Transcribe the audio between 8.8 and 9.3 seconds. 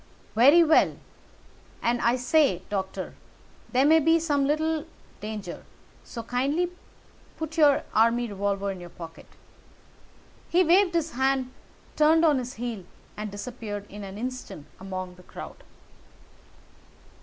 pocket."